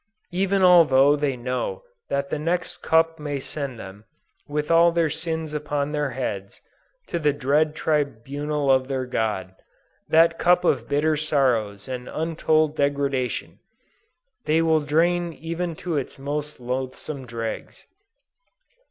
Even 0.31 0.63
although 0.63 1.15
they 1.15 1.37
know 1.37 1.83
that 2.09 2.31
the 2.31 2.39
next 2.39 2.77
cup 2.77 3.19
may 3.19 3.39
send 3.39 3.77
them, 3.79 4.03
with 4.47 4.71
all 4.71 4.91
their 4.91 5.11
sins 5.11 5.53
upon 5.53 5.91
their 5.91 6.09
heads, 6.09 6.59
to 7.05 7.19
the 7.19 7.31
dread 7.31 7.75
tribunal 7.75 8.71
of 8.71 8.87
their 8.87 9.05
God, 9.05 9.53
that 10.09 10.39
cup 10.39 10.65
of 10.65 10.89
bitter 10.89 11.15
sorrows 11.15 11.87
and 11.87 12.07
untold 12.09 12.75
degradation, 12.75 13.59
they 14.45 14.59
will 14.59 14.81
drain 14.81 15.33
even 15.33 15.75
to 15.75 15.97
its 15.97 16.17
most 16.17 16.59
loathsome 16.59 17.27
dregs. 17.27 17.85